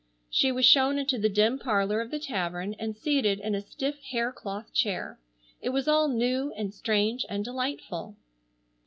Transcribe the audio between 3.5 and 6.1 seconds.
a stiff hair cloth chair. It was all